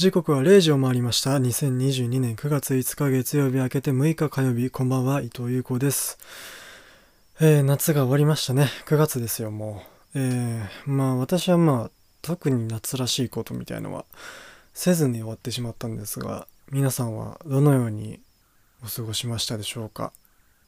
[0.00, 1.36] 時刻は0時を回りました。
[1.36, 6.16] 2022年9月5日月曜日明けて6日火曜日、こんばんは、伊藤優子です。
[7.38, 8.70] えー、夏が終わりましたね。
[8.86, 9.82] 9月ですよ、も
[10.14, 10.18] う。
[10.18, 11.90] えー、まあ私はまあ、
[12.22, 14.06] 特に夏らしいことみたいのは
[14.72, 18.20] せずに終わってしまったんですが、皆さんはどのように
[18.82, 20.14] お過ごしましたでしょうか？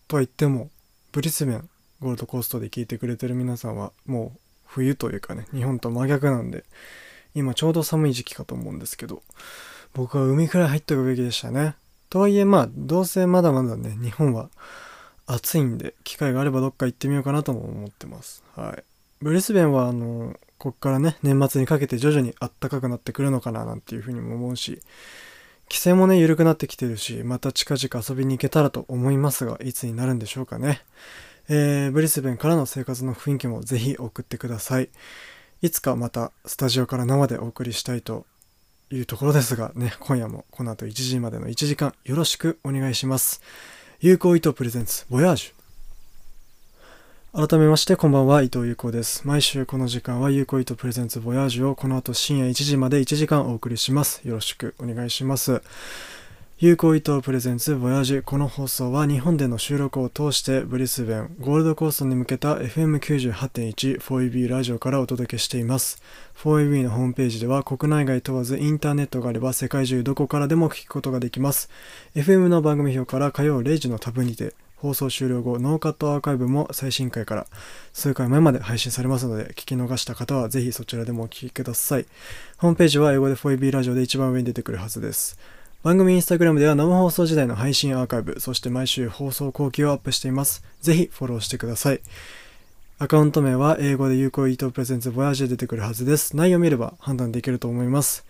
[0.09, 0.69] とは言っても、
[1.11, 1.67] ブリスベン、
[2.01, 6.65] ゴールドコーストで聞いてくれてる皆さんはもう冬というかね、日本と真逆なんで、
[7.35, 9.23] 今ちょうど寒い時期かと思うんですけど、
[9.95, 11.75] 僕は海くらい入っておくべきでしたね。
[12.11, 14.51] とはいえまあ、どうせまだまだね、日本は
[15.27, 18.45] 暑いんで、機会があればどっか行ってみようかなとも思ってます。
[18.55, 18.85] はい。
[19.21, 24.81] ブリスベンはあの、こっからね、年末にかけて徐々に暖かくなってくるのかななんていうふうにも思うし、
[25.71, 30.83] 規制もね、緩くなってきてるし、また近々遊びに行けたらと思いますが、いつになるんでしょうかね。
[31.49, 34.91] えー、ブリスベンからの生活の雰囲気もぜひ送ってください。
[35.63, 38.27] いつかまたスタジオから生でお送りしたいと
[38.91, 43.41] いうところですがね、今夜もこの後1時までの1時間よろしくお願いします。
[44.01, 47.49] 有効糸プレゼンツ、ボヤージュ。
[47.49, 49.25] 改めましてこんばんは、伊藤優子です。
[49.25, 54.21] 毎週この時間は有効糸プレゼンツボヤージュをこの後深夜1時まで1時間お送りします。
[54.27, 55.63] よろしくお願いします。
[56.63, 66.01] 有効糸プレゼンツボヤージこの放送は日本での収録を通してブリスベンゴールドコーストに向けた FM98.1 4EB ラジオからお届けしています。
[66.37, 71.69] 4EB のホームページでは国内外問わずインターネットがあれば世界中どこからでも聞くことができます。
[72.15, 77.49] FM の番組表から火曜0時のタブにて放送終了後ノーカットアーカイブも最新回から。
[77.93, 82.07] 数回前まで配信されますので聞き逃した方はぜひそちらでもお聞きください。
[82.59, 85.41] ホームページは英語で 4EB ラジオで一番上に出てくるはずです。
[85.83, 90.63] 番組インスタグラムでは生放送時代の配信アーカイブ、そして毎週放送後期をアップしています。
[90.81, 92.01] ぜひフォローしてください。
[93.01, 96.37] アカウント名は英語で有効イートプレゼンツボヤージュで出てくるはずです。
[96.37, 98.25] 内容を見れば判断できると思います。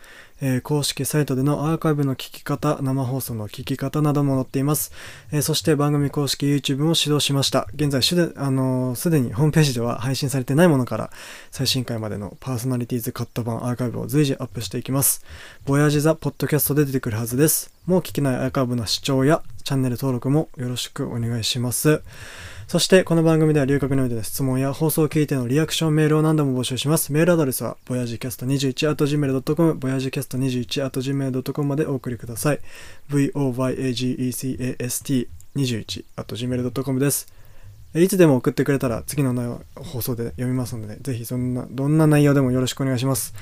[0.45, 4.93] えー公式サイトでのアーカイブの聞き方、生放送の聞き方なども載っています。
[5.31, 7.69] えーそして番組公式 YouTube も始動しました。
[7.75, 11.11] 現在しで、あのーすでにホームページでは配信されてないものから
[11.53, 15.25] 最新回までのパーソナリティーズカット版アーカイブを随時アップしていきます。
[15.65, 17.73] ボヤージザ・ポッドキャストで出てくるはずです。
[17.87, 22.03] もう聞けないアーカイブの視聴やチャンネル登録もよろしくお願いします。
[22.73, 27.13] そして、この番組では留学においての質問や放送を聞いてのリアクションメールを何度も募集します。
[27.13, 32.61] メールアドレスは、ボヤジキャスト21 gmail.com、ボヤジキャスト21 gmail.com までお送りください。
[33.11, 37.31] voyagecast 21 gmail.com です。
[37.95, 43.35] いつでも送ってくれたら次の内容放送で読みますので、ぜひそんな、どんな内容でもよろしくお願いします。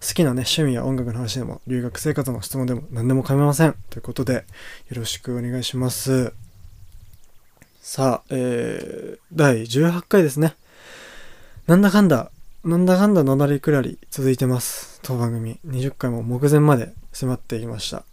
[0.00, 3.76] 好きなね、趣味や音楽の話でも、留学生活の質問でも何でも構いません。
[3.90, 4.42] ということで、よ
[4.96, 6.32] ろしくお願いします。
[7.86, 10.56] さあ、えー、第18回ですね。
[11.66, 12.30] なんだかんだ、
[12.64, 15.00] なんだかんだのなりくらり続いてます。
[15.02, 15.60] 当番組。
[15.66, 18.04] 20回も目前まで迫ってきました。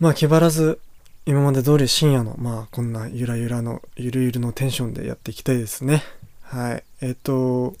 [0.00, 0.80] まあ、気張らず、
[1.26, 6.02] 今まで通り深夜の、まあ、こんなゆらゆらの、ゆるゆるのテンションでやっていきたいですね。
[6.42, 6.82] はい。
[7.02, 7.76] えっ、と、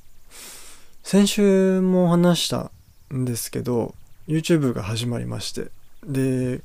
[1.02, 2.70] 先週も話した
[3.12, 3.96] んですけど、
[4.28, 5.72] YouTube が始まりまして、
[6.06, 6.60] で、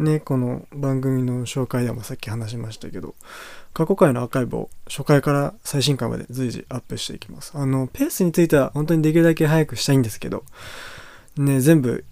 [0.00, 3.14] ね、この番組の紹介でもさっき話しましたけど、
[3.74, 7.52] 過去回のアーカイブを初回から最新回まで随時アップしていきます。
[7.54, 10.44] あの、ペースについては本当にできるだけ早くしたいんですけど、
[11.36, 12.04] ね、全部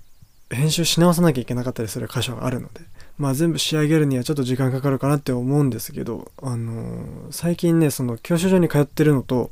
[0.50, 2.82] 編集し直さなきゃいけなかったりする箇所があるので、
[3.16, 9.50] まあ全部仕上げるにはちょっと時間かかるかなって思うんですけど、あのー最近ね、その教習所に通ってるのと、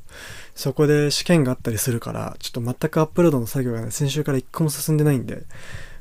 [0.55, 5.45] そこで試験があったりするから、ちょっと全くアップロードの作業がね、先週から一個も進んでないんで、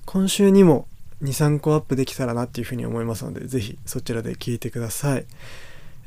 [0.05, 0.87] 今週にも
[1.21, 5.25] 2、3個アップできたらなっていうふうに思いますので、ぜひそちらで聞いてください。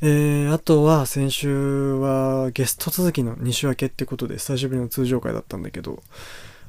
[0.01, 6.01] えー、あとは先週はゲスト続きの2週明けってことで久しぶりの通常回だったんだけど、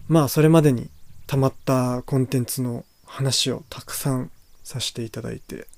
[0.08, 0.88] まあそれまでに
[1.28, 4.30] 溜まったコンテンツの話をたくさん
[4.64, 5.68] させていただいて、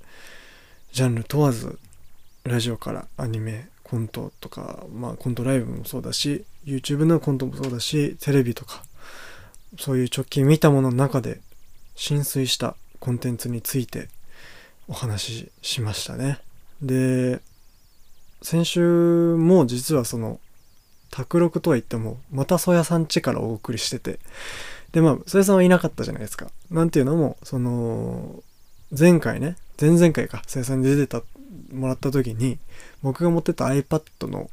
[0.93, 1.79] ジャンル問わず、
[2.45, 8.83] ラジオからアニメ、コントとか、まあコントライブもそうだし、YouTube のコントもそうだし、テレビとか、
[9.79, 11.41] そういう直近見たものの中で
[11.95, 14.09] 浸水したコンテンツについて
[14.89, 16.39] お話ししましたね。
[16.81, 17.41] で、
[18.43, 20.41] 先週も実はその、
[21.11, 24.19] 卓録とは言っても、また曽谷さん家からお送りしてて、
[24.93, 26.51] で、まあ、曽谷さんはいなかったじゃないですか。
[26.71, 28.43] なんていうのも、その、
[28.97, 31.23] 前回ね、前々回か、曽谷さんに出てた、
[31.73, 32.59] もらった時に、
[33.03, 34.51] 僕が持ってた iPad の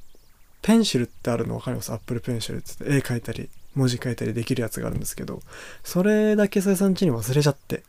[0.61, 3.49] ペンシルってあるの分かります ?Apple ペンシルって言って絵描いたり、
[3.79, 5.41] 文字書いたりできるやつがあるんですけど、
[5.83, 7.83] それだけ曽谷さん家に忘れちゃって。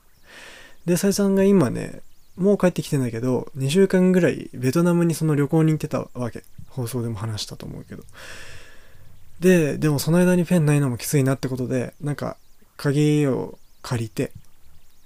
[0.86, 2.00] で、曽谷さんが今ね、
[2.36, 6.44] もう帰ってきてないけど、2週間ぐらいベトナムにその旅行に行ってたわけ。
[6.68, 8.04] 放送でも話したと思うけど。
[9.40, 12.36] で、でもその間にペンないのもきついなってことで、なんか、
[12.80, 14.32] 鍵を借りて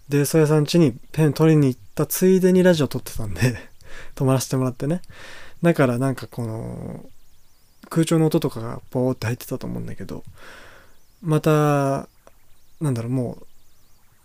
[0.09, 3.57] でそやさん家にペン取りに行ったついでにラジオ撮ってたんで
[4.15, 5.03] 泊まらせてもらってね
[5.63, 7.05] だからなんかこの
[7.89, 10.23] 空調の音とかがポーって入ってたと思うんだけど
[11.25, 12.09] また
[12.81, 13.47] なんだろうもう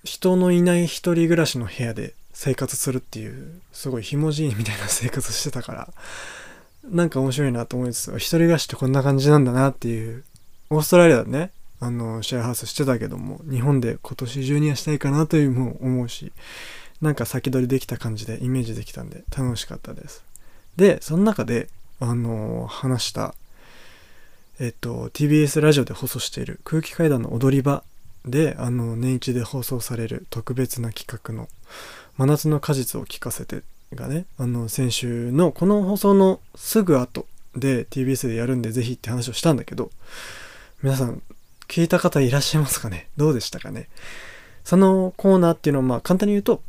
[0.03, 5.93] 人のいない一人暮らしの部屋で生活するっていうすごいひもじいみたいな生活してたから
[6.89, 10.23] なんか面白いなと思いつつ一人暮らしってこんな感じなんだなっていう
[10.69, 11.51] オーストラリアでね。
[11.81, 16.33] あのシェアハウスしてたけども日本で今年中にはしたいかなというも思うし
[17.01, 20.21] なんか先取りできた感じでイメージできたんで楽しかったです。
[20.75, 21.69] でその中で
[22.01, 23.33] あの話した
[24.59, 27.83] えっと TBS ラジオで放送している空気階段の踊り場
[28.25, 31.47] であの年一で放送される特別な企画の
[32.17, 33.61] 「真夏の果実を聞かせて」
[33.95, 37.25] がねあの先週のこの放送のすぐ後
[37.55, 39.91] で TBS でやるんでぜひって話をしたんだけど
[40.83, 41.21] 皆さん
[41.67, 43.07] 聞いた方いらっしゃいますかね？
[43.15, 43.87] どうでしたかね？
[44.65, 46.61] そのコーナーっていうのはまあ簡単に言うと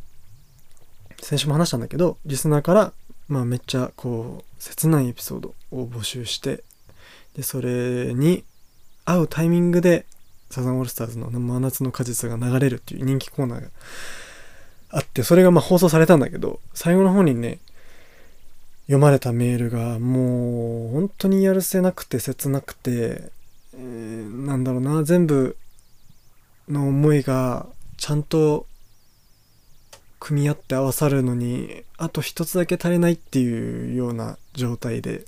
[1.21, 2.93] 先週も話したんだけどリスナーから
[3.29, 6.63] まあめっちゃこう切ないエピソードを募集して
[7.37, 8.45] でそれに
[9.05, 10.07] 合うタイミングで
[10.51, 13.69] サザンオールスターズの真夏の果実が流れるっていう人気コーナーが
[14.91, 17.59] あってそれがまあ放送されたんだけど最後の方にね
[18.87, 23.31] 読まれたメールがもう本当にやるせなくて切なくて
[23.75, 25.57] えー、なんだろうな全部
[26.69, 27.67] の思いが
[27.97, 28.67] ちゃんと
[30.19, 35.25] 組み合って合わさるのにあと一つだけ足りないっていうような状態で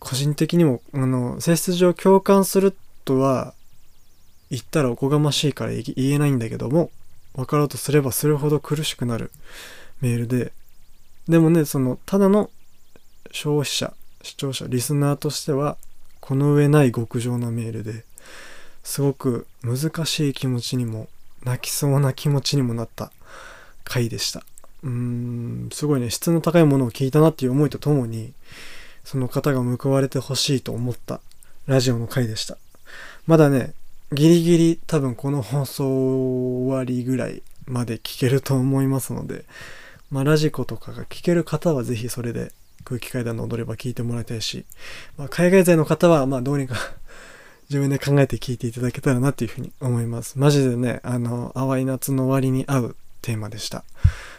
[0.00, 2.74] 個人的にもあの性質上共感する
[3.04, 3.54] とは
[4.50, 6.90] 言ったらおこがましいから言えないんだけども
[7.34, 9.30] 分かろうとすればするほど苦しくなる
[10.00, 10.52] メールで
[11.28, 12.50] でもねそのただの
[13.30, 15.76] 消費者視聴者リスナーとしては
[16.18, 18.04] この上ない極上なメールで
[18.82, 21.08] すごく難しい気持ちにも
[21.44, 23.12] 泣きそうな気持ちにもなった
[23.84, 24.42] 回でした。
[24.82, 28.32] うーんすごいね質の高いものを聞いたなっていう思いとともに
[29.10, 31.20] その方が報われてほしいと思った
[31.66, 32.58] ラジオの回でした
[33.26, 33.72] まだね
[34.12, 39.46] ギリギリ多分この放送終わりぐらいまで聞けると思いますので
[40.12, 42.52] まあラジコとかが聞ける方は是非それで
[42.84, 44.64] 空気階段の踊れば聞いてもらいたいし、
[45.18, 46.76] まあ、海外勢の方は、まあ、どうにか
[47.68, 50.38] 自分で考えて聞いていただけたらなっていうふうに思います。
[50.38, 53.84] マジでね、あの、淡い夏の終わりに合うテーマでした。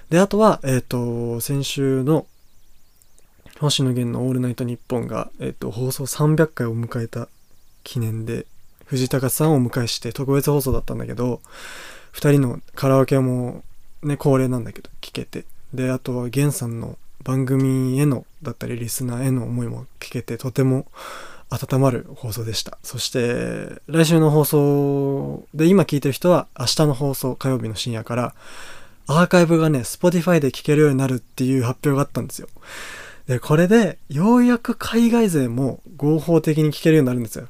[0.09, 2.27] で、あとは、えっ、ー、と、先週の
[3.61, 7.27] 星野源のオールナイトニッポンが、えっ、と、放送300回を迎えた
[7.83, 8.45] 記念で、
[8.85, 11.41] 藤高さんをお迎えして特別放送だったんだけど、
[12.13, 13.63] 2人のカラオケも
[14.03, 15.45] ね、恒例なんだけど、聞けて。
[15.73, 20.85] で、あとは源さんの番組へのだったりリスナーへの思いも聞けてとても
[21.49, 28.33] 温まる放送でしたそして来週の放送で今聞いてる人は明日の放送火曜日の深夜から
[29.07, 32.47] アーカイブがね Spotify で聞けるようになるっていう発表があったんですよ
[33.27, 37.47] でこれでようやく海外勢も合法的に聞けるようになるんですよ。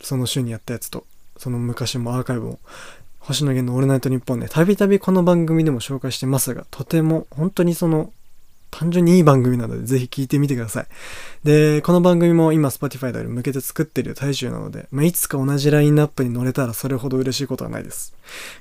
[0.00, 1.04] その週にやったやつと。
[1.36, 2.58] その昔もアーカイブも。
[3.20, 8.12] 星野源のオールナイトニッポンね、たびたびこの番組でも紹介してますが、とても本当にその
[8.70, 10.86] 単純にいい番組なので、ぜひ聞いてみてください。
[11.44, 18.14] で、この番組も今 Spotify で向けて作ってる大衆なので、まあ、いつか同じラインナップに乗れたらそれほど嬉しいことはないです。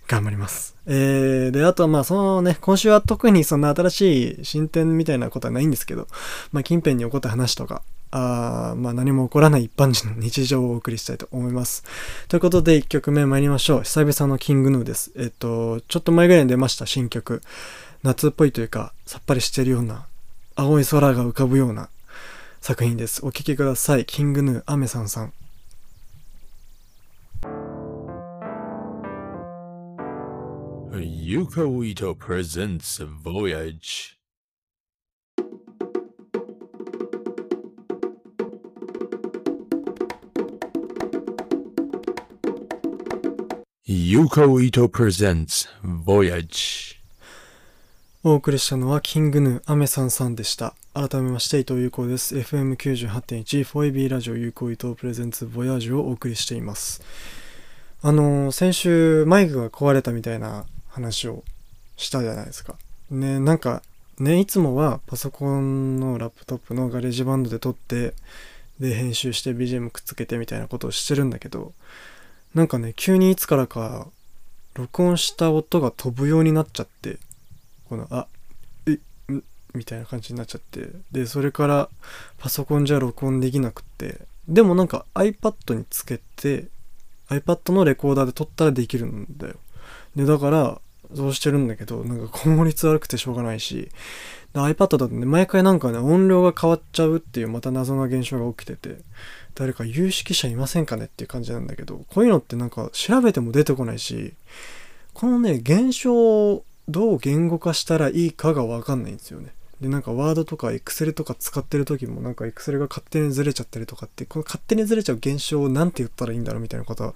[0.08, 0.76] 頑張ります。
[0.88, 6.08] えー、で、あとはまあそのね、今週は特にそんな新しい進展みたいなことはないんですけど、
[6.52, 11.84] まあ近辺に起こった話とか、あまあ何も起こらない一般人の日常をお送りしたいと思います。
[12.28, 13.84] ということで1曲目参りましょう。
[13.84, 15.12] 久々のキングヌーです。
[15.16, 17.42] えっと、ちょっと前ぐらいに出ました新曲。
[18.02, 20.06] 夏っぽいというか、さっぱりしてるような、
[20.56, 21.90] 青い空が浮かぶような
[22.62, 23.26] 作品です。
[23.26, 24.06] お聴きください。
[24.06, 25.34] キングヌー、アメさんさん。
[31.02, 34.16] ユカウイトプレゼンツ Voyage
[43.88, 46.99] Yuko Ito presents Voyage
[48.30, 50.76] お送りしたのはキングヌーアメさんさんでした。
[50.94, 52.36] 改めまして伊藤優子です。
[52.38, 57.02] FM98.1 4AB ラジオ有効伊藤プレゼンツボヤージュをお送りしています。
[58.04, 61.44] あのー、先週マイクが壊れたみたいな話を
[61.98, 62.76] したじゃないですか。
[63.10, 63.82] ね、なんか
[64.20, 68.14] ね、いつもはパソコンのラップトップの GarageBand で録って、
[68.80, 71.74] で編集して BGM くっつけてみたいなことをしてるんだけど、
[72.54, 74.06] なんかね、急にいつからか
[74.76, 77.18] 録音した音が飛ぶようになっちゃって、
[77.90, 78.28] このあ
[78.86, 78.92] え
[79.32, 79.44] ん？
[79.74, 80.90] みたいな感じになっちゃって。
[81.12, 81.90] でそれから
[82.38, 84.20] パソコンじゃ録音できなくって。
[84.48, 86.68] でもなんか iPad につけて
[87.30, 89.56] iPad のレコーダーで撮ったらできるんだよ。
[90.16, 90.80] でだから
[91.16, 93.90] そうしてるんだけどなんか効率悪くてしょうがないし。
[94.54, 98.98] iPad だとね毎回なんかね音量が変わっちゃうっていうまた謎な現象が起きてて。
[99.56, 104.34] 誰か有識者いませんかねっていう感じなんだけどこういうのってなんか調べても出てこないし。
[105.14, 109.54] このね現象どう言語化したらいいかがわかんないんですよね。
[109.82, 117.14] でなんかワードとか Excel とか使ってる時もなんか Excel が勝手にずれちゃったりとかってこの勝手にずれちゃう現象を何て言ったらいいんだろうみたいなことは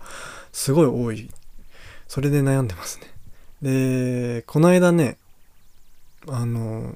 [0.53, 1.29] すごい多い。
[2.07, 3.13] それで悩んでますね。
[3.61, 5.17] でこの間ね
[6.27, 6.95] あの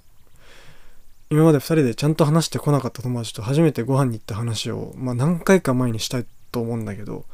[1.30, 7.26] 今まで2人でちゃんと話してこなかった友達と初めてご飯に行った話を、まあ、何回か前にしたいと思うんだけど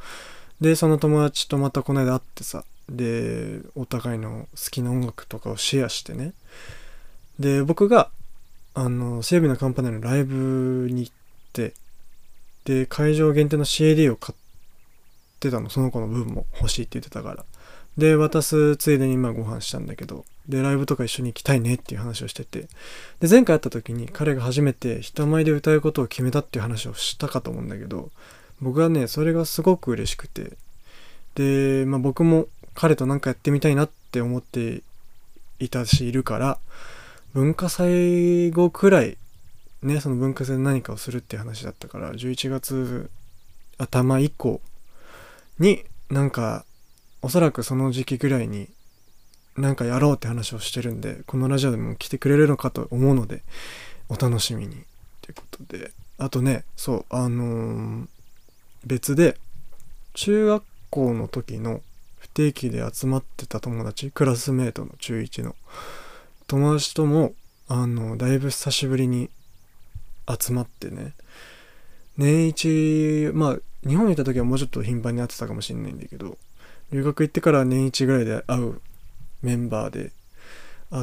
[0.60, 6.32] でその友達とまたこの間会ってさでお互いの好きな音楽とかをシェアしてね。
[7.38, 8.10] で僕が
[8.74, 11.12] あの西武のカンパネのライブに行っ
[11.52, 11.74] て
[12.64, 17.44] で会場限定の CD を買ってたのその子の分も欲しいって言ってたから。
[17.96, 22.68] で渡すついでにまあご飯したんだけどでライブとか一緒に行きたいねっていう話をしてて。
[23.20, 28.10] で前回会った時に彼が初めて人前で歌うことを決めたっていう話をしたかと思うんだけど
[28.60, 30.56] 僕はねそれがすごく嬉しくて。
[31.34, 34.82] で、まあ、僕も彼と何かやってみたいなって思って
[35.58, 36.58] いたしいるから
[37.32, 39.16] 文化祭後くらい
[39.82, 43.10] ねその文化祭で何かをするって話だったから11月
[43.78, 44.60] 頭以降
[45.58, 46.64] になんか
[47.22, 48.68] おそらくその時期ぐらいに
[49.56, 53.42] なんかやろうって話をしてるんでこのラジオでも来てくれるのかと思うので
[54.08, 54.76] お楽しみに。
[55.22, 55.90] ということで。
[56.18, 58.06] あとねそうあのー、
[58.86, 59.36] 別で
[60.12, 61.80] 中学校の時の
[62.24, 65.54] 不定期で集まってた友達クラスメートの中1の。
[66.46, 67.34] 友達とも
[67.68, 69.28] あのだいぶ久しぶりに
[70.26, 71.12] 集まってね。
[72.16, 76.38] 年一まあ日本にいた時はもうちょっと頻繁に会ってたかもしれないんだけど
[76.90, 78.80] 留学行ってから年一ぐらいで会う
[79.42, 80.10] メンバーで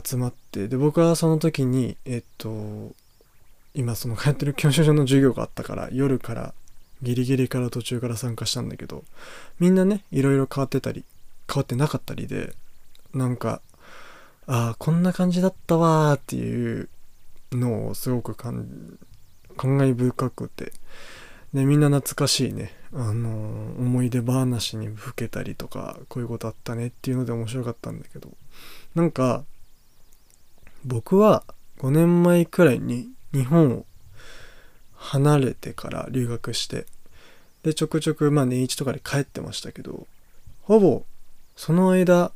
[0.03, 2.93] 集まってで僕はその時にえっと
[3.75, 6.53] 今その通ってる教習所の授業があったから夜から
[7.03, 9.03] ギリギリから途中から参加したんだけど
[9.59, 11.03] みんなねいろいろ変わってたり
[11.51, 12.53] 変わってなかったりで
[13.13, 13.61] なんか
[14.47, 16.89] ああこんな感じだったわーっていう
[17.51, 18.97] のをすごく感
[19.57, 20.71] 慨深くて。
[21.53, 22.73] でみんな懐かしいね。
[22.93, 23.29] あの
[23.77, 28.29] 思い出話にふけたりとかこういうことあったねっていうので面白かったんだけど。
[28.95, 29.43] なんか
[30.85, 31.43] 僕は
[31.79, 33.85] 5年前くらいに日本を
[34.95, 36.85] 離れてから留学して
[37.63, 40.07] でちょくちょくまあ年一とかで帰ってましたけど
[40.63, 41.05] ほぼ
[41.55, 42.31] その間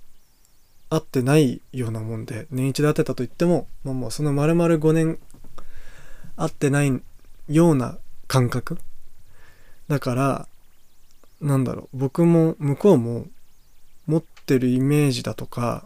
[0.90, 5.20] 会ってないようなもんで年一で会ってたと言っても、まあ、もうその丸々5年
[6.36, 7.02] 会ってない
[7.50, 8.78] ような感覚？
[9.88, 10.48] だから
[11.42, 13.26] なんだろう僕も向こうも
[14.08, 15.86] 持ってるイメージだとか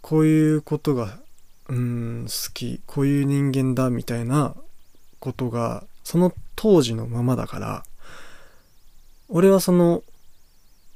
[0.00, 1.18] こういうことが
[1.68, 4.54] うん好きこういう人間だみたいな
[5.20, 7.84] ことがその当時のままだから
[9.28, 10.02] 俺はその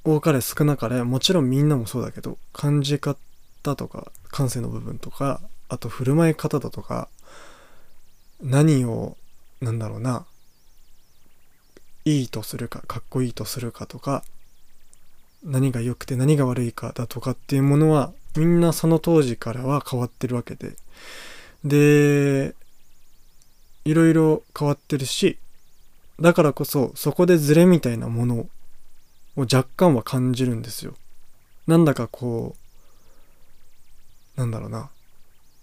[0.07, 3.19] 多かれ少なかれもちろんみんなもそうだけど感じ方
[3.63, 7.09] とか感性の部分とかあと振る舞い方だとか
[8.41, 9.17] 何を
[9.61, 10.25] なんだろうな
[12.05, 14.23] いいとするかかっこいいとするかとか
[15.43, 20.77] 何が良くて何が悪いかだとかっていうものはみんなその当時からは変わってるわけで。
[21.65, 22.55] で
[23.85, 25.39] いろいろ変わってるし
[26.21, 28.47] だからこそそこでズレみたいなもの
[29.37, 30.95] を若干は感じるんですよ。
[31.67, 32.57] なんだかこ
[34.37, 34.91] うなんだろうな。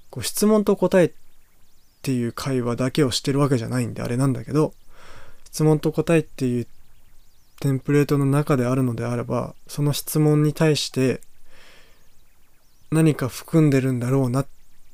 [0.09, 1.11] こう質問と答えっ
[2.03, 4.73] ていう会話だけをしてるわけじゃないんであれなんだけど
[5.45, 6.67] 質問と答えっていう
[7.61, 11.21] テンプレートの中であるのであればその質問に対して
[12.91, 14.47] 何か含んでるんだろうなっ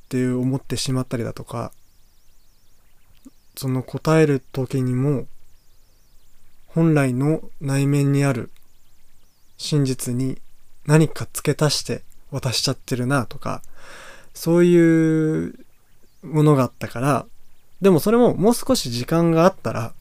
[0.08, 1.72] て思ってしまったりだとか
[3.58, 5.26] その答える時にも
[6.68, 8.52] 本来の内面にある
[9.60, 10.40] 真実に
[10.88, 12.02] 何か付け足して
[12.32, 13.62] 渡しちゃってるなとか
[14.34, 15.54] そういう
[16.24, 17.26] ものがあったから
[17.82, 19.94] でもそれももう少し時間があったら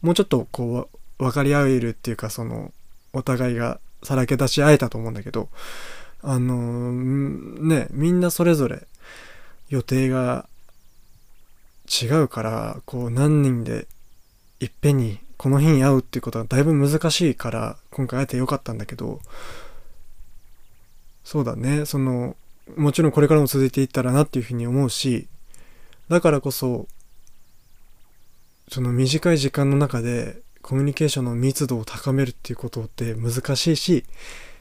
[0.00, 0.88] もうちょっとこ
[1.18, 2.72] う分かり合えるっていうかその
[3.12, 5.48] お互いがさらけ出し合えたと思うんだけど
[6.22, 8.86] あのー、ねみんなそれぞれ
[9.68, 10.46] 予定が
[12.02, 13.88] 違うからこう何人で
[14.60, 19.20] いっぺんにこの日に会うっていうことはだいぶ難しいから今回会えてよかったんだけど
[21.24, 21.86] そうだね。
[21.86, 22.36] その
[22.76, 25.28] もちろんこれからも続いていったらなっていうふうに思うし
[26.08, 26.88] だからこそ
[28.68, 34.04] その短い時間の中でコミュニケーションの密度を高めるっていうことって難しいし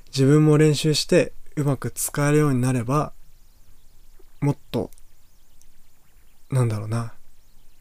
[0.08, 3.13] 自分も練習してうまく使えるようになれば、
[4.41, 4.91] もっと、
[6.51, 7.13] なんだろうな、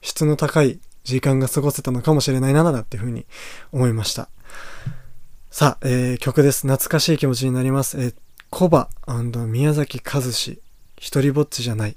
[0.01, 3.27] 質の高い時間が過ごせたのかもしれないな、だっていうふうに
[3.73, 4.29] 思いました。
[5.51, 6.67] さあ、えー、曲です。
[6.67, 8.01] 懐かしい気持ちになります。
[8.01, 8.15] えー、
[8.51, 8.89] コバ
[9.47, 10.61] 宮崎和志、
[10.97, 11.97] 一人ぼっちじゃない。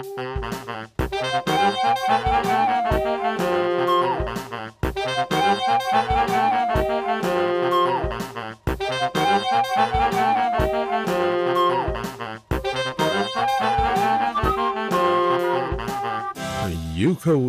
[0.00, 0.08] Yuko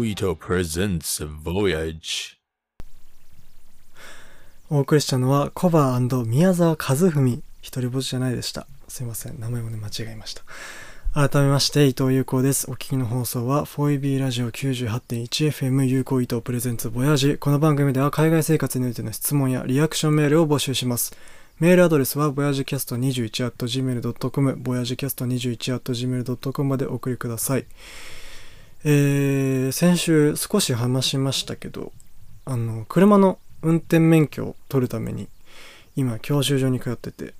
[0.03, 2.35] Ito presents Voyage.
[4.69, 8.67] お送りしたのはコバー宮沢和文一人ぼっちじゃないでした。
[8.89, 9.39] すいません。
[9.39, 10.43] 名前もね間違えました。
[11.13, 12.71] 改めまして伊藤優子です。
[12.71, 17.37] お聞きの放送は 4EB ラジオ 98.1FM 有効伊藤プレゼンツボヤージ。
[17.37, 21.13] この番組では海外生活においての質問やリアクションメールを募集します。
[21.59, 27.65] メールアドレスは、ボヤジキャスト21 at gmail.com、ボヤジキャスト21 at gmail.com までお送りください。
[28.85, 31.91] えー、先週少し話しましたけど、
[32.45, 35.27] あの、車の運転免許を取るために、
[35.97, 37.33] 今、教習所に通ってて、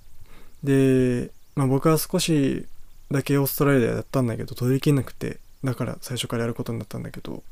[0.62, 2.66] で、まあ、僕は少し
[3.12, 7.42] だけオーストラリアでやったんだけど、取り切んなくて、だから最初からやることになったんだけど、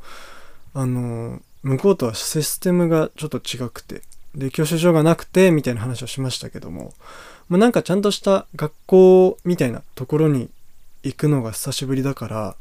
[0.75, 4.03] あの、向こうとはシステムがちょっと違くて、
[4.35, 6.95] で、教習所がなくて、みたいな話をしましたけども、
[7.49, 10.49] まあ、なんかちゃんとした学校みたいなところに
[11.03, 12.57] 行くのが久しぶりだから、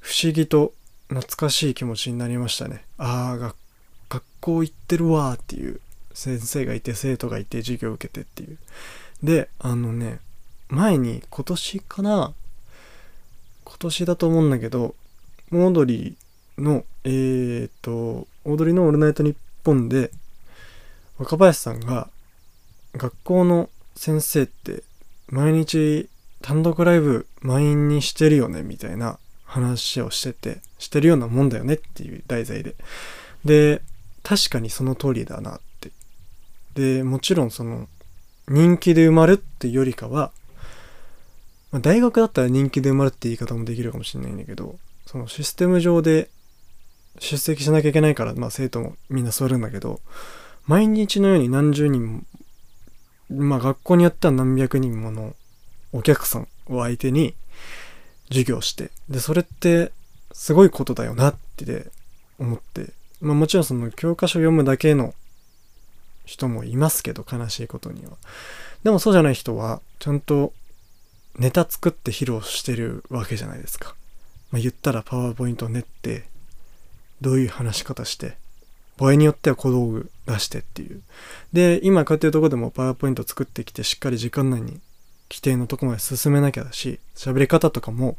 [0.00, 0.72] 不思議と
[1.08, 2.84] 懐かしい気持ちになりましたね。
[2.98, 3.54] ああ、
[4.08, 5.80] 学校行ってるわーっていう
[6.12, 8.58] 先生がいて生徒がいて授業を受けてっていう。
[9.22, 10.18] で、あのね、
[10.70, 12.32] 前に今年かな？
[13.64, 14.94] 今年だと思うんだけど、
[15.52, 20.10] オードリーの、えー、っと、オードリーのオールナイトニッポンで、
[21.18, 22.08] 若林さんが、
[22.94, 24.82] 学校の先生って
[25.28, 26.08] 毎日
[26.42, 32.74] 単独ライブ満員にしてるよねみたいな話をしてて、してるようなもんだよねっていう題材で。
[33.44, 33.82] で、
[34.22, 35.90] 確かにその通りだなって。
[36.74, 37.88] で、もちろんその、
[38.48, 40.32] 人気で埋まるっていうよりかは、
[41.72, 46.28] まあ、大学だったら人気で埋まるって言い方もできるかもしれないんだけど、そのシステム上で
[47.18, 50.00] 出席しなきゃいけないから、まあ生徒もみんな座るんだけど、
[50.66, 52.22] 毎日のように何十人も、
[53.30, 55.34] まあ学校によっては何百人もの
[55.92, 57.34] お客さんを相手に、
[58.28, 59.92] 授業して、で、それって
[60.32, 61.90] すごいことだよなって
[62.38, 65.14] 思って、まあもちろんその教科書読むだけの
[66.24, 68.12] 人もいますけど、悲しいことには。
[68.84, 70.52] でもそうじゃない人は、ちゃんと
[71.40, 73.94] ネタ作って披露してるわけじゃないですか。
[74.52, 76.24] まあ言ったらパワーポイント練って、
[77.22, 78.36] どういう話し方して、
[78.98, 81.00] 場合によっては小道具出してっていう。
[81.54, 84.80] で、今こうやってるとこでもパワーポイント作ってきてしっかり時間内に
[85.30, 88.18] 規定のとこまで進めなきゃだし、喋り方とかも、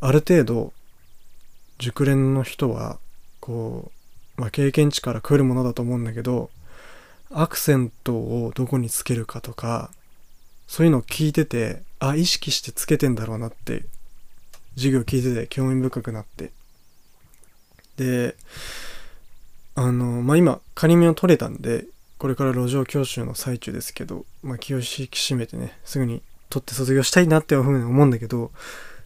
[0.00, 0.72] ある程度、
[1.78, 2.98] 熟練の人は、
[3.38, 3.92] こ
[4.36, 6.50] う、まあ、経験値から来るものだと思うんだけど、
[7.30, 9.92] アクセントをどこにつけるかとか、
[10.66, 13.84] そういうのを聞いてて、あ、意識してつけてんだろうなって、
[14.76, 16.50] 授業聞いてて興味深くなって。
[17.96, 18.34] で、
[19.74, 21.84] あの、まあ、今、仮面を取れたんで、
[22.18, 28.50] これから路上教習の最中ですけど、まあ、気を引き締めてね、すぐに取って卒業したいなっていうふうに思うんだけど、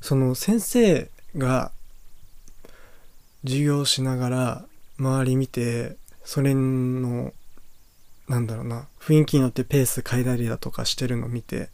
[0.01, 1.73] その先生が
[3.45, 4.65] 授業しながら
[4.99, 7.33] 周り見て、それの、
[8.29, 11.71] なんだろうな、雰囲気によってペース変えたりだとかしてるのを見て、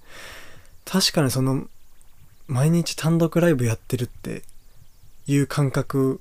[0.84, 1.66] 確かにその、
[2.46, 4.42] 毎日単独ライブやってるって
[5.26, 6.20] いう感覚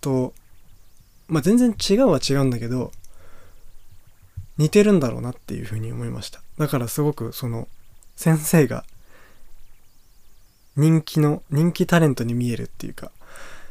[0.00, 0.34] と、
[1.28, 2.92] まあ、全然違うは違うんだけど、
[4.58, 6.40] 似てるんだろうなっていうふうに思いました。
[6.58, 7.68] だからすごくその
[8.16, 8.84] 先生が
[10.76, 13.10] 人気の、人気タレントに見えるっていうか、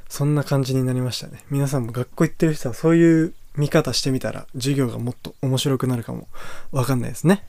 [0.09, 1.43] そんな感じになりましたね。
[1.49, 6.27] 皆さんも学校行ってる人はそういう見方してみたら授業がもっと面白くなるかも
[6.71, 7.43] わかんないですね。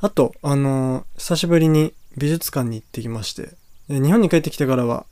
[0.00, 3.50] あと、あのー、久しぶりに美術館に行ってきまして、
[3.88, 5.06] 日本に帰ってきてからは、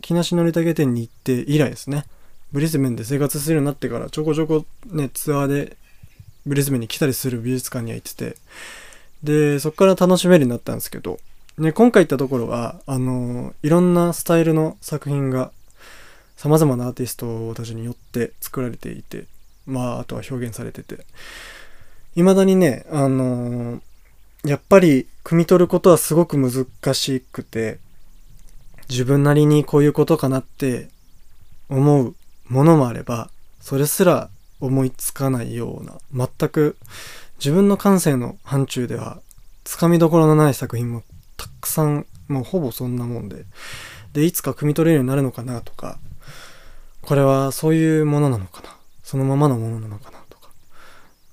[0.00, 2.04] 木梨憲武店に行って以来ですね。
[2.52, 5.76] ブリスベンで生活するようになってからちょこちょこね、ツアーで
[6.46, 8.36] ブリスベンに来たりする美術館には行ってて、
[9.22, 11.18] で、そこから楽しめるようになったんですけど、
[11.58, 15.52] ね、今回行ったところは、あの、いろんなスタイルの作品が、
[16.36, 19.24] 様々なアーティストたちによって作られていて、
[19.66, 21.06] まああとは表現されてて。
[22.16, 23.80] 未だにねあのー
[24.44, 27.78] やっぱり汲み取ることはすごく難しくて
[28.90, 30.90] 自分なりにこういうことかなって
[31.70, 32.14] 思う
[32.48, 34.28] ものもあればそれすら
[34.60, 36.76] 思いつかないような全く
[37.38, 39.20] 自分の感性の範疇では
[39.64, 41.02] つかみどころのない作品も
[41.38, 43.46] たくさんもうほぼそんなもんで
[44.12, 45.98] でいつか汲み取れるようになるのかなとか
[47.00, 48.73] これはそういうものなのかな
[49.04, 50.48] そのままのものなのかなとか。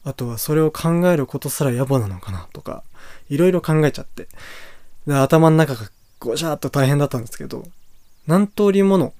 [0.03, 2.83] あとはそれを考えることすら野暮なのかなとか。
[3.29, 4.27] いろいろ考えちゃって。
[5.07, 7.65] で頭の中がごちゃっと大変だったんですけど。
[8.27, 9.13] 何通りもの。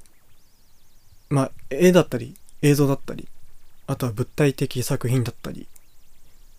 [1.30, 3.28] まあ絵だったり映像だったり。
[3.88, 5.66] あとは物体的作品だったり。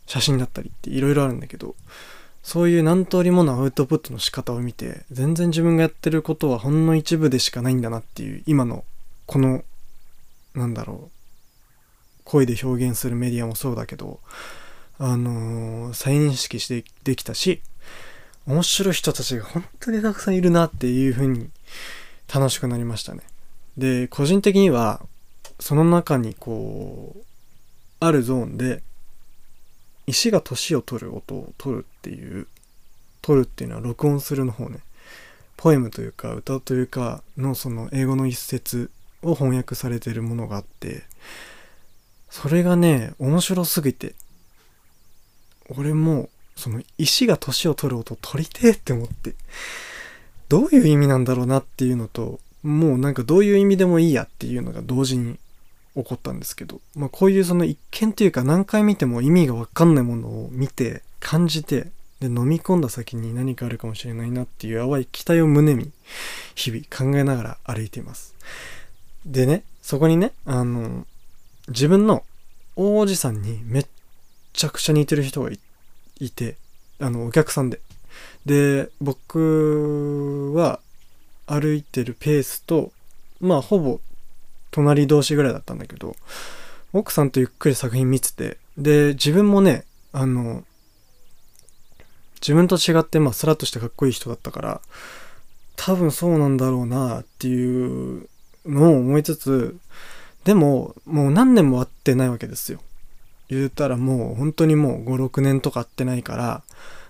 [0.07, 1.77] 写真だったりっていろいろあるんだけど。
[2.43, 8.85] そういう何通りものアウトプットの仕方を見て全然自分がやってることはほんの一部でしかないんだなっていう今の
[9.27, 9.63] この
[10.55, 11.22] なんだろう。
[12.25, 14.21] 声で表現するメディアもそうだけど
[14.99, 17.61] あのー再認識してできたし
[18.47, 21.51] 面白い人たちが本当にたくさんいるなっていう風に
[22.33, 23.21] 楽しくなりましたね。
[23.77, 25.01] で個人的には
[25.61, 27.23] その中にこう
[28.01, 28.83] あるゾーンで
[30.07, 32.49] 石が年を取る音を取るっていう
[33.23, 34.79] 取るっていうのは録音するの方ね。
[35.57, 38.91] ポエムというか歌というかのその英語の一節
[39.23, 41.05] を翻訳されてるものがあって
[42.33, 44.15] それがね面白すぎて。
[45.77, 49.35] 俺もその石が年を取る音取りてえって思って。
[50.49, 55.39] どういう意味なんだろうなっていうのともうなんかどういう意味でもいいやっていうのが同時に
[55.95, 61.91] 起こったんですけど、まあ、こういうその一見というか何回見ても意味が分かんないものを見て感じて
[62.21, 65.91] で飲み込んだ先に何かあるかもしれないなっていう淡い期待を胸に
[66.55, 68.35] 日々考えながら歩いています。
[69.27, 71.07] でねそこにねあの
[71.73, 72.25] 自分の
[72.77, 73.87] 王子さんにめっ
[74.53, 75.51] ちゃくちゃ似てる人が
[76.21, 76.57] いて
[77.01, 77.81] あのお客さんで。
[78.45, 80.81] で僕は
[81.47, 82.93] 歩いてるペースと
[83.41, 84.01] まあほぼ
[84.71, 86.17] 隣同士ぐらいだったんだけど
[86.93, 90.65] 奥さんとゆっくり作品見ててで自分もねあの
[92.41, 94.81] 自分と違ってまあスラッとしてかっこいい人だったから
[95.77, 98.29] 多分そうなんだろうなっていう
[98.67, 99.77] のを思いつつ
[100.45, 102.81] でももう何年も会ってないわけですよ。
[103.49, 106.63] 言うたらもう本当にもう56年とか会ってないから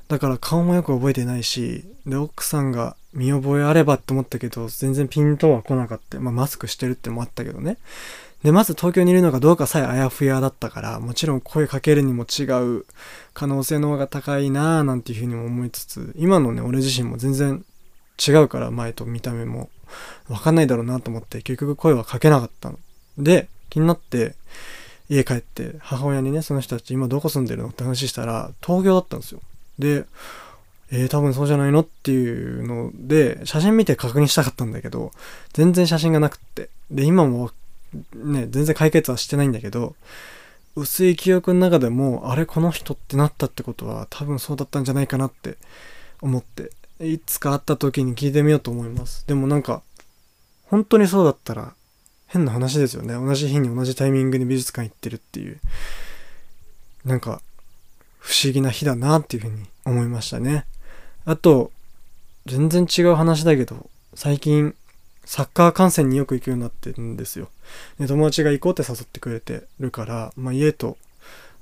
[0.08, 7.78] だから顔もよく覚えてないしで奥さんが見覚えあればって思ったけど全然ピンとは来なかった、まあ、マスクしてるってもあったけどね。
[8.42, 12.42] でまず東京にいるのかどうかさえあやふやだったからもちろん声かけるにも違
[12.78, 12.86] う
[13.34, 17.64] 可能性の方が高いなーなんていうふうにも思いつつ今のね俺自身も全然
[18.18, 19.70] 違うから前と見た目も。
[20.28, 22.78] 分かんないだろうなと思って結局声はかけなかったの。
[23.18, 24.34] で気になって
[25.08, 27.68] 家帰って母親にねその人たち今どこ住んでるの？
[27.68, 29.40] って話したら東京だったんですよ。
[29.78, 30.04] で
[30.90, 31.80] えー、多分そうじゃないの？
[31.80, 35.12] っていうので写真見て確認したかったんだけど
[35.52, 36.68] 全然写真がなくって。
[36.90, 37.50] で今も
[38.14, 39.94] ね全然解決はしてないんだけど
[40.76, 45.56] 薄い記憶の中でもあれこの人ってなったってことは多分そうだったんじゃないかなって
[46.20, 46.70] 思って。
[47.00, 49.26] いつか会った時に聞いてみようと思います。
[49.26, 49.82] でもなんか
[50.66, 51.74] 本当にそうだったら
[52.32, 53.14] 変な話ですよね。
[53.14, 55.60] 同じ日に同じタイミングに美術館行ってるっていう。
[57.04, 57.42] なんか
[58.18, 60.64] 不思議な日だなっていうふうに思いましたね。
[61.26, 61.72] あと
[62.46, 64.74] 全然違う話だけど最近
[65.24, 67.48] サッカー観戦によく行くようになってるんですよ。
[67.98, 70.96] で友達が行こうって誘ってくれてるから、まあ、家と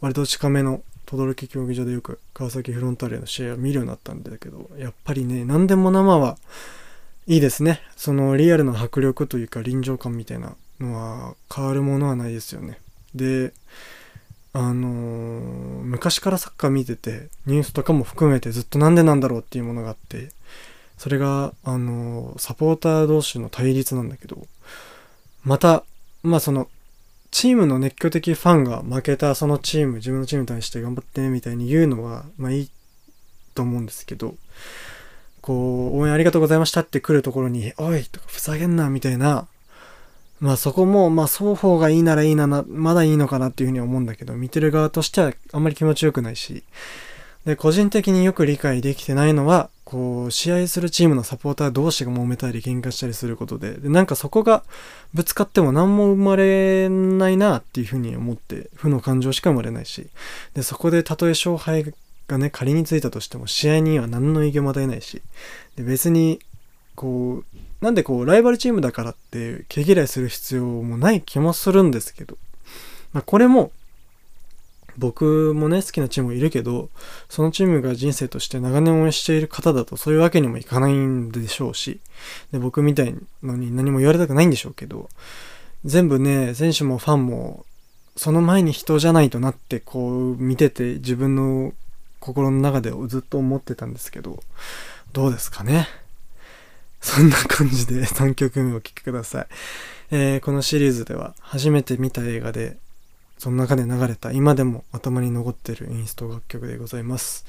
[0.01, 6.39] 割と近めの轟競技場でよく川崎フロンターレの試合を見るようになったんだけどやっぱりね何でも生は
[7.27, 7.81] いいですね。
[7.97, 10.57] そのリアルな迫力というか臨場感みたいな。
[10.81, 12.79] のは変わるものはないですよね
[13.15, 13.53] で
[14.53, 20.29] あのー昔からサッカー見ててニュースとかも含めてずっとなんでなんだろうっていうものがあって
[20.99, 24.47] それが、あのーサポーター同士の対立なんだけど
[25.45, 25.85] また
[26.23, 26.69] まあその
[27.31, 32.71] チームの熱狂的ファンが負けたそのチーム自分のチームに対して頑張ってみたいに言うのはまあいい
[33.55, 34.35] と思うんですけど
[35.41, 39.47] こう応援ありがとうございましたって来るところに「おい!」とか「ふざけんな!」みたいな
[40.41, 46.65] まあそこもまあ双方がいいならいいななまだいいのかなっていうふうに思うんだけど見てる側としてはあんまり気持ちよくないし
[47.45, 54.63] で個人的によく理解できてないのはこう試合するチームのサポーター同士が揉めたり喧嘩したりすることででなんかそこが
[55.15, 60.09] ぶつかっても何も生まれないなっていうふうに思って負の感情しか生まれないし
[60.55, 61.93] でそこでたとえ勝敗
[62.29, 65.23] がね仮についたとしても試合には何の意義も与えないし
[65.77, 66.41] で別に
[66.95, 67.45] こう
[67.81, 72.37] なんでこうライバルチームだからって毛嫌いする必要もない気もするんですけど。
[73.13, 73.73] まあ、これも
[74.99, 76.91] 僕もね好きなチームいるけど
[77.29, 82.01] そのチームが人生として長年応援している方だとそういうわけにもいかないんでしょうし
[82.53, 85.09] で僕みたいのに何も言われたくないんでしょうけど
[85.85, 87.65] 全部ね選手もファンも
[88.17, 91.73] その前に人じゃないとなってこう見てて自分の
[92.19, 94.41] 心の中でずっと思ってたんですけど
[95.13, 95.89] どうですかね？
[97.01, 99.47] そんな感じで 3曲目お聴きください、
[100.11, 102.77] えー、このシリーズでは初めて見た映画で
[103.41, 107.47] その中で流れた今でも頭に残ってるインスト楽曲でございます。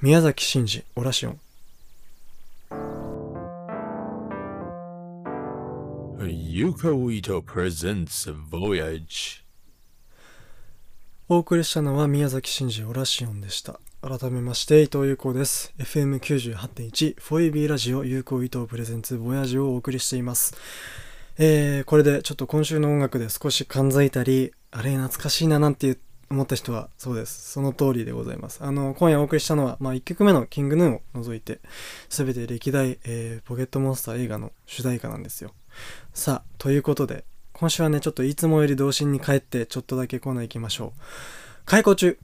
[0.00, 1.40] 宮崎真司オラシオン。
[6.20, 9.42] Yuko Ito presents Voyage.
[11.28, 15.72] お送りしたのは宮崎真司オラシオンでした改めまして伊藤優子です。
[15.78, 20.54] FM98.1 フォイビーラジオ有効伊藤プレゼンツボヤジをお送りしています。
[21.38, 25.98] えー、これでちょっと今週の音楽で少し感づいたりあれ懐かしいななんて
[26.30, 27.50] 思った人はそうです。
[27.52, 28.62] その通りでございます。
[28.62, 31.60] あの今夜お送りしたのは、まあ、1曲目の「キングヌー」を除いて
[32.08, 35.52] 全て歴代、えー、ポケットモンスター映画の主題歌なんですよ。
[36.12, 41.00] さあということで今週はねちょっといつもより童心に帰ってちょっとだけコーナー行きましょう。
[41.64, 42.18] 開講中。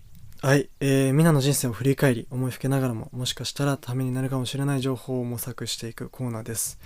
[0.44, 6.80] はい、えー、みんなの人生を振り返り思いふけながらももしかしたらためになるかもしれない情報を模索していくコーナーです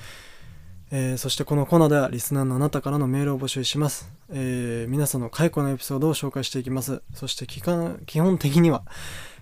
[0.92, 4.08] えー、そしてこのコーナーではリスナーのあなたからのメールを募集します。
[4.30, 7.02] えー、皆さんの解雇のエピソードを紹介していきます。
[7.12, 8.84] そして基本的には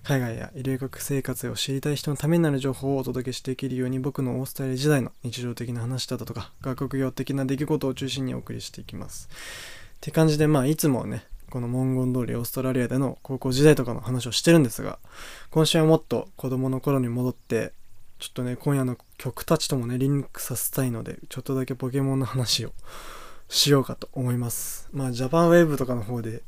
[0.01, 9.29] 海外や医療学生活を知りたい人のためになる情報をお届けしていけるように僕のオーストラリア時代の日常的な話だとか学業的な出来事を中心にお送りしていきます。
[9.97, 11.25] って感じでまあいつもね
[11.55, 14.99] この文言通りオーストラリアでの高校時代とかの話をしてるんですが
[15.51, 17.71] 今週はもっと子供の頃に戻って
[18.19, 22.71] ちょっとね、今夜の曲たちともね、リンクさせたいので、ちょっとだけポケモンの話を
[23.49, 24.89] しようかと思います。
[24.91, 26.41] まあ、ジャパンウェーブとかの方で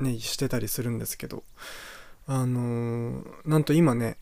[0.00, 1.42] ね、してたりするんですけど、
[2.26, 4.16] あのー、なんと今ね、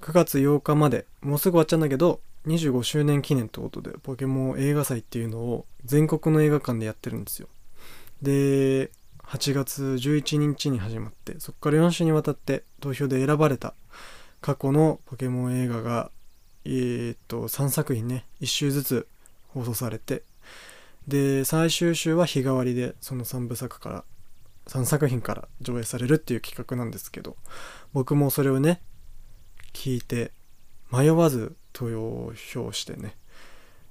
[0.00, 7.48] 9月8日まで、もうすぐ終わっちゃうんだけど、25周年記念ってことで、ポケモン映画祭っていうのを全国の映画館でやってるんですよ。
[8.22, 8.90] で、
[9.26, 13.74] 8月11日に始まって、そこから4週にわたって投票で選ばれた
[14.40, 16.10] 過去のポケモン映画が
[16.64, 19.08] えー、っと3作品ね1週ずつ
[19.48, 20.22] 放送されて
[21.06, 24.04] で最終週は日替わりでその3部作から
[24.66, 27.36] 3作品から上映されるっていう企画なんですけど
[27.92, 28.80] 僕もそれをね
[29.74, 30.32] 聞いて
[30.90, 33.16] 迷わず投票してね。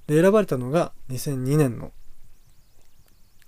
[0.06, 1.92] で選ばれたのが2002年の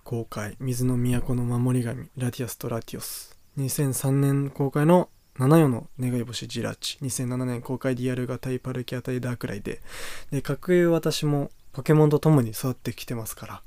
[0.07, 9.83] 公開「水の都の守り神ラティアスとラティオス」2003年公開の7夜の願い星ジラッチ2007年公開リアル型イパルキアタイダークライで。
[10.31, 13.63] で格言私もポケモンと共に育ってきてますから。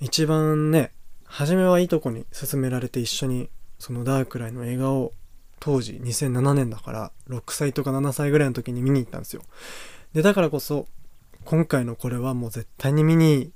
[0.00, 0.92] 一番ね
[1.24, 5.12] 初めはいいとこに勧められて一緒にそのダークライの映画を
[5.60, 9.42] 当時2007年だから6歳とか7歳ぐらいの時に見に行ったんですよ。
[10.14, 10.88] でだからこそ
[11.44, 13.52] 今回のこれはもう絶対に見に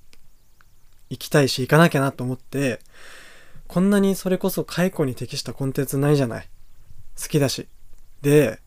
[1.11, 2.81] 行きたいし行かなきゃなと思って
[3.67, 6.49] こんなにそれこそ解雇に適したコンテンツないじゃない
[7.21, 7.69] 好きだし。
[8.23, 8.61] で、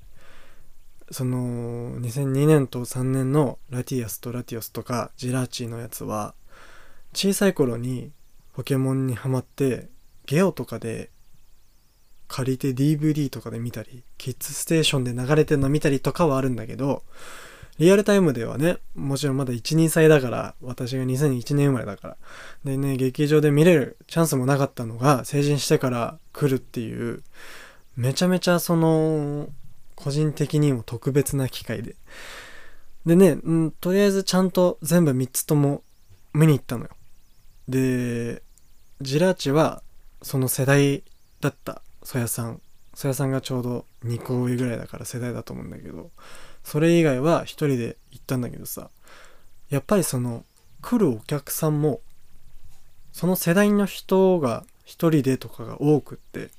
[1.10, 6.34] その2002年と3年のラティアスとラティオスとかジラーチーのやつは
[7.14, 8.12] 小さい頃に
[8.54, 9.90] ポケモンにハマって
[10.26, 11.10] ゲオとかで
[12.30, 17.04] 借りて DVD とかで見たりキッズステーションで流れてるの見たりとかはあるんだけど
[17.80, 22.18] リアルタイムではねもちろんまだ12歳だから私が2001年生まれだから
[22.64, 27.24] でね劇場で見れるチャンスもなかったのが成人してから来るっていう
[27.96, 29.50] めちゃめちゃその、
[29.96, 31.96] 個人的にも特別な機会で。
[33.06, 35.84] でね、うん、とりあえずちゃんと全部3つとも
[36.34, 36.90] 見に行ったのよ。
[37.68, 38.42] で、
[39.02, 39.84] ジラーチは
[40.22, 41.04] その世代
[41.42, 42.62] だったソヤさん。
[42.94, 46.12] ソヤさんがちょうど2個上ぐらいだから世代だと思うんだけど、
[46.64, 48.90] それ以外は一人で行ったんだけどさ、
[49.70, 50.44] やっぱりその
[50.82, 52.02] 来るお客さんも、
[53.12, 56.50] その世代の人が一人でとかが多くって、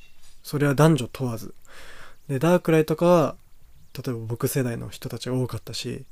[0.42, 1.54] それは男女問わず。
[2.28, 3.36] でダークライとかは
[3.94, 6.04] 例えば僕世代の人たちが多かったし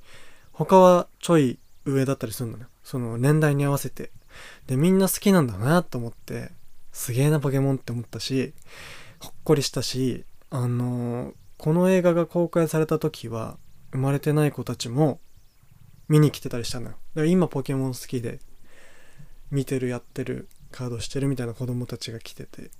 [0.52, 4.10] 他はちょい上だったりするのよその年代に合わせて。
[4.66, 6.52] でみんな好きなんだなと思って
[6.92, 8.54] すげえなポケモンって思ったし
[9.18, 13.58] ほっこりしたしあのー、この映画が公開された時は
[13.92, 15.20] 生まれてない子たちも
[16.08, 16.90] 見に来てたりしたのよ。
[16.90, 18.40] だから今ポケモン好きで
[19.50, 22.70] 見てるやってるカードしてるみたいな子供たちが来てて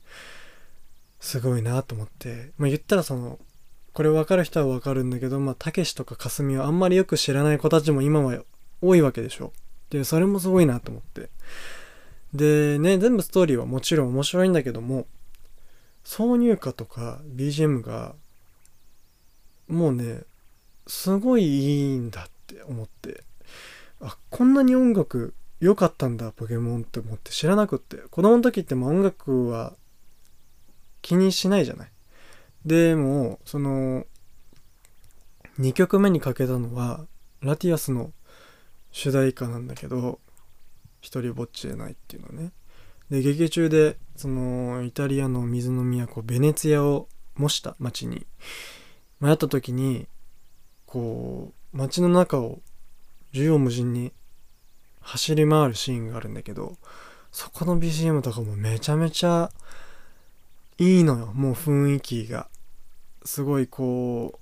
[1.19, 3.39] すごいなと思って、まあ、言ったらその
[3.93, 8.39] これ分かる人は分かるんだけどまあたけしとかかすみはあんまりよく知らない子たちも今は
[8.81, 9.53] 多いわけでしょ。
[9.91, 11.29] でそれもすごいなと思って。
[12.33, 15.07] でね全部ストーリーはもちろん面白いんだけども
[16.05, 18.15] 挿入歌とか BGM が
[19.67, 20.23] もうね
[20.91, 23.23] すごいいいんだって思って
[24.01, 27.99] あこんなに音楽良かったんだポケモンって思って知らなくって。
[28.11, 29.75] 子供の時っても音楽は
[31.03, 31.91] 気にしないじゃない。
[32.65, 34.05] でもその
[35.59, 37.07] 2曲目にかけたのは
[37.41, 38.13] ラティアスの
[38.91, 40.19] 主題歌なんだけど
[41.01, 42.53] 「一人ぼっちでない」っていうのね。
[43.11, 48.27] で劇中でそのイタリアの水の都ベネツィアを模した街に
[49.21, 50.09] 迷った時に
[50.91, 52.61] こう街の中を
[53.33, 54.13] 縦横無尽に
[55.01, 56.77] 走り回るシーンがあるんだけど
[57.31, 59.51] そこの BGM とかもめちゃめちゃ
[60.79, 61.27] いいのよ。
[61.35, 62.49] もう雰囲気が
[63.25, 64.41] すごいこ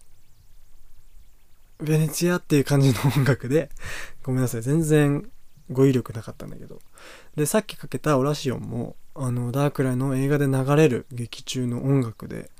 [1.80, 3.70] うベネチアっていう感じの音楽で。
[4.22, 4.62] ごめんなさい。
[4.62, 5.30] 全然
[5.70, 6.80] 語彙力なかったんだけど。
[7.36, 12.50] でさっきかけたオラシオンもあのダークライの映画で流れる劇中の音楽で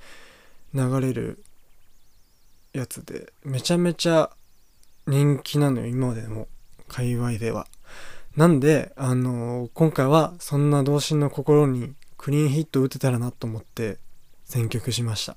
[0.75, 1.43] 流れる
[2.79, 4.31] やつでめちゃめちゃ
[5.07, 6.49] 人気なのよ今までも
[6.89, 7.67] 界隈では。
[8.37, 13.99] なんであの今回はそんな童心の心にクリーンヒット打てたらなと思って
[14.45, 15.37] 選曲しました。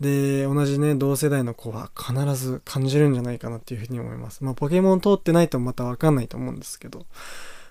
[0.00, 4.42] で同じね同世代の子は必ず感じるんじゃないかなっていうふうに思います。
[4.42, 7.06] まあポケモン通ってないとまた分かんないと思うんですけど。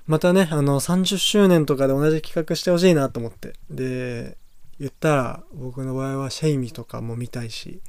[0.05, 3.53] またねあの30周年とかで同じ企画してほしいなと思って。
[3.69, 4.37] で
[4.79, 7.81] 言ったら僕の場合はシェイミとかも見たいし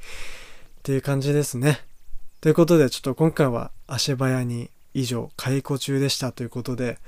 [0.84, 1.80] っていう感じですね。
[2.42, 6.98] ということでちょっと今回は足早に以上解雇中でしたということで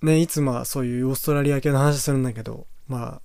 [0.00, 3.20] ねいつもはそういうオーストラリア系の話するんだけどまあ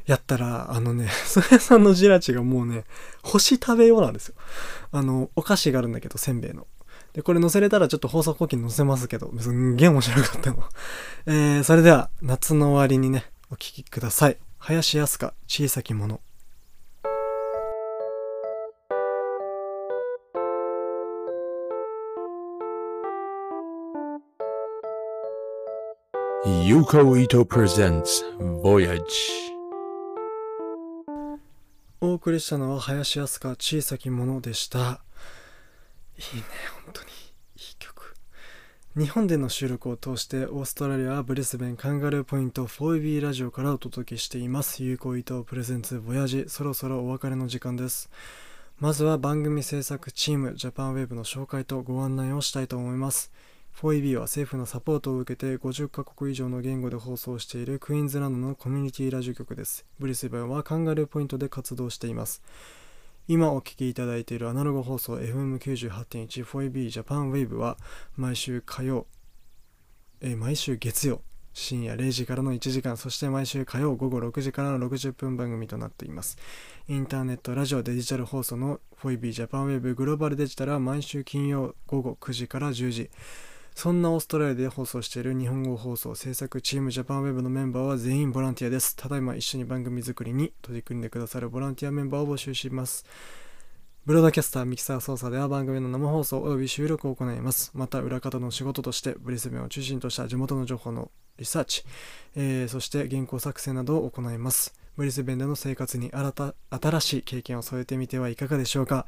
[0.06, 2.84] やったらあのね 曽谷さんのジラーチがもうね
[3.22, 4.34] 星食べようなんですよ
[4.90, 6.66] あのお菓子があるんだけどせんべいの
[7.12, 10.64] で、これ載せれたらちょっと放送後期に載せますけど、すんげえ面白かったの。
[11.26, 14.38] えー、それでは、夏の終わりにね、お聴きください。
[14.58, 16.20] 林康香、小さきもの。
[26.44, 28.24] Yuko Ito presents
[28.64, 29.04] Voyage.
[32.00, 34.78] お送りしたのは林康香小さきものでした。
[34.78, 36.44] いいね
[36.84, 37.08] 本当に。
[37.10, 37.12] い
[37.60, 38.16] い曲。
[38.98, 44.82] 日本での収録を通してオーストラリアブリスベンカンガルーポイント 4B ラジオからお届けしています。
[44.82, 48.10] 有効伊藤プレゼンツボヤジそろそろお別れの時間です。
[48.80, 53.30] まずは番組制作チームジャパンウェブの紹介とご案内をしたいと思います。
[53.80, 59.84] 4EB は政府のサポートを受けて50カ国以上の言語で放送しているクイーンズランドのコミュニティラジオ局です。
[59.98, 62.42] ブリスベンはカンガルーポイントで活動しています。
[63.28, 67.76] 今お聴きいただいているアナログ放送 FM98.1 4EB ジャパンウェーブは
[68.16, 69.06] 毎週火曜、
[70.20, 71.22] え毎週月曜
[71.54, 76.38] 深夜0時からの1時間そして毎週火曜午後6時からの60分番組となっています
[76.88, 83.10] インターネットラジオデジタル放送の 4EB ジャパンウェーブグローバルデジタルは毎週金曜午後9時から10時
[83.74, 88.94] そんなオーストラリアで放送している日本語放送制作チームジャパンウェブのメンバーは全員ボランティアです。
[88.96, 93.04] ただいま一緒に番組作りに取り組んでくださるボランティアメンバーを募集します。
[94.04, 97.70] ブロードキャスター、ミキサー操作では番組の生放送及び収録を行います。
[97.72, 101.84] また、裏方の仕事として、ブリスベンを中心とした地元の情報のリサーチ、
[102.34, 104.74] えー、そして原稿作成などを行います。
[104.96, 109.06] ブリスベンでの生活に新た新しい経験を添えてみてはいかがでしょうか？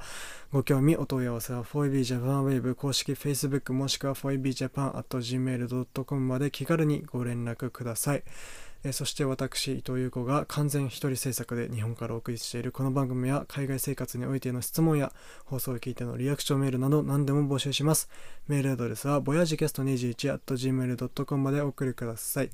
[0.53, 8.23] ご興味お問い合わせは 4EBJapanWave 公式 Facebook もしくは 4EBJapan.gmail.com まで気軽にご連絡ください。
[8.87, 15.11] えそして私伊藤優子が完全一人制作で日本からお送りしているこの番組は海外生活においての質問や
[15.47, 18.11] 放送を聞いてのリアクションメールなど何でも募集します。
[18.47, 22.51] メールアドレスは voyagecast21.gmail.com までお送りください。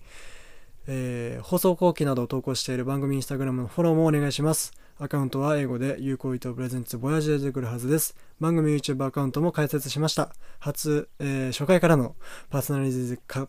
[0.92, 4.72] えー放送後期などを投稿している番組インスタグラムのフォローもお願いします。
[4.98, 8.16] アカウントは英語で有効伊藤プレゼンツボヤジで出てくるはずです。
[8.40, 10.34] 番組 YouTube アカウントも開設しました。
[10.58, 12.16] 初、えー初回からの
[12.50, 13.48] パーソナリティーズカッ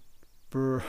[0.52, 0.82] プ、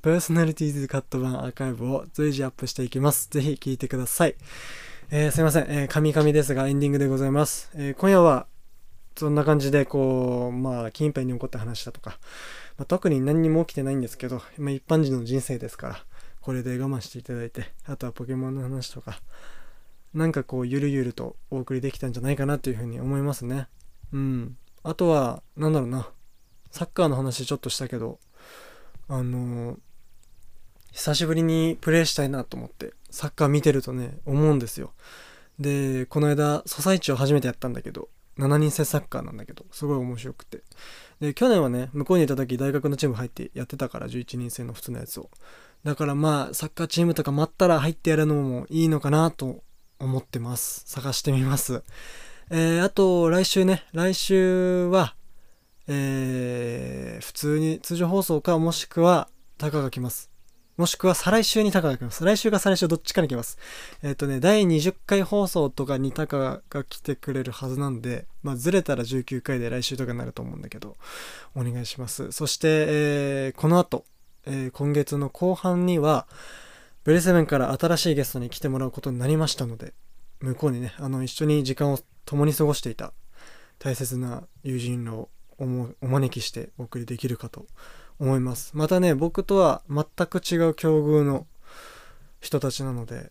[0.00, 3.28] パーソナリティーズカット版アーカイブを随時アップしていきます。
[3.30, 4.36] ぜひ聞いてください。
[5.10, 7.70] えーすいません、えー、神々ですがエンディングでございます。
[7.74, 8.46] えー今夜は
[9.16, 12.20] そんな感じでこう、まあ、近辺に起こった話だとか、
[12.78, 16.04] まあ、特に何にも起きてないんですけど、まあ、一般人の人生ですから、
[16.40, 19.20] これで我慢していただいて、あとはポケモンの話とか、
[20.14, 23.68] なんかこう、ゆるゆるとお送りできたんじゃないかなというふうに思いますね。
[24.12, 24.56] うん。
[24.82, 26.08] あとは、なんだろうな、
[26.70, 28.18] サッカーの話ちょっとしたけど、
[29.08, 29.78] あのー
[30.92, 34.92] 久しぶりにプレイしたいなと思って、サッカー見てるとね、思うんですよ。
[35.58, 38.08] で、この間、ソサイチを初めてやったんだけど、
[38.38, 40.62] 7人制サッカーなんだけど、すごい面白くて。
[41.20, 45.30] で、去年はね、向こうにいた時大学のチーム入ってやってたから、11人制の普通のやつを。
[45.84, 49.62] だからまあ、サッカーチームとか待ったら入ってやるのもいいのかなと
[49.98, 50.84] 思ってます。
[50.86, 51.82] 探してみます。
[52.50, 55.14] えー、あと、来週ね、来週は、
[55.86, 60.30] えー、普通に通常放送か、もしくは、タカが来ます。
[60.78, 62.24] もしくは再来週にタカが来ます。
[62.24, 63.58] 来週か再来週どっちかに来ます。
[64.04, 70.96] えっ、とね、第20回放送とかにタカが来てくれるはずなんで、まあずれたら19回で来週とかになると思うんだけど、
[71.56, 72.30] お願いします。
[72.30, 74.04] そして、えーこの後、
[74.46, 76.28] えー今月の後半には、
[77.02, 79.94] ブレセブンから新しいゲストに来てもらうことになりましたので、
[80.38, 83.12] 向こうにね、あの、一緒に時間を共に過ごしていた
[83.80, 87.66] 大切な友人をお招きしてお送りできるかと
[88.20, 88.72] 思います。
[88.74, 91.46] またね、僕とは全く違う境遇の
[92.40, 93.30] 人たちなので、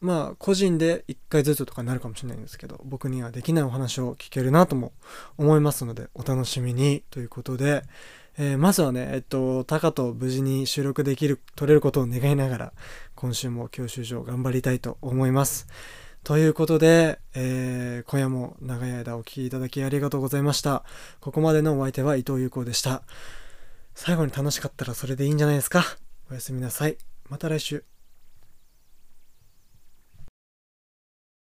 [0.00, 4.92] まあ、個人で一回ずつとかになるかもしれないんですけど、僕にはできないお話を聞けるなとも
[5.36, 7.82] 思いますので、お楽しみにということで、
[8.38, 12.72] えーまずはね、えっと、タカと無事に収録できる、撮れることを願いながら、
[13.16, 15.66] 今週も教習所頑張りたいと思います。
[16.22, 20.84] ということで、えー今夜も長い間お聞きいただきありがとうございました。
[21.20, 23.02] ここまでのお相手は伊藤優子でした。
[24.00, 25.84] 最後に楽しかったらそれでいいんじゃないですか。
[26.30, 26.96] おやすみなさい。
[27.28, 27.84] また来週。